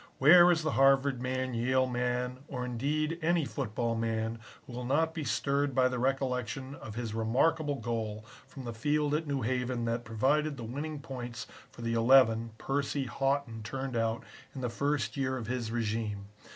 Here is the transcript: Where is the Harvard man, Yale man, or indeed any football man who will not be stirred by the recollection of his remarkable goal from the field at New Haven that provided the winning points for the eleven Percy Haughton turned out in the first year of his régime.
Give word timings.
Where 0.17 0.49
is 0.49 0.63
the 0.63 0.71
Harvard 0.71 1.21
man, 1.21 1.53
Yale 1.53 1.85
man, 1.85 2.39
or 2.47 2.65
indeed 2.65 3.19
any 3.21 3.45
football 3.45 3.93
man 3.93 4.39
who 4.65 4.73
will 4.73 4.83
not 4.83 5.13
be 5.13 5.23
stirred 5.23 5.75
by 5.75 5.87
the 5.89 5.99
recollection 5.99 6.73
of 6.73 6.95
his 6.95 7.13
remarkable 7.13 7.75
goal 7.75 8.25
from 8.47 8.63
the 8.65 8.73
field 8.73 9.13
at 9.13 9.27
New 9.27 9.43
Haven 9.43 9.85
that 9.85 10.03
provided 10.03 10.57
the 10.57 10.63
winning 10.63 11.01
points 11.01 11.45
for 11.69 11.83
the 11.83 11.93
eleven 11.93 12.49
Percy 12.57 13.05
Haughton 13.05 13.61
turned 13.61 13.95
out 13.95 14.23
in 14.55 14.61
the 14.61 14.69
first 14.69 15.17
year 15.17 15.37
of 15.37 15.45
his 15.45 15.69
régime. 15.69 16.21